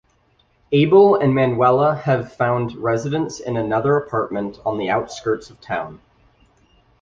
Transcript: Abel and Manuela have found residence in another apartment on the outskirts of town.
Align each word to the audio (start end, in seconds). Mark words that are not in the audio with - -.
Abel 0.71 1.13
and 1.13 1.35
Manuela 1.35 1.93
have 1.93 2.33
found 2.35 2.75
residence 2.75 3.39
in 3.39 3.55
another 3.55 3.97
apartment 3.97 4.57
on 4.65 4.79
the 4.79 4.89
outskirts 4.89 5.51
of 5.51 5.61
town. 5.61 6.01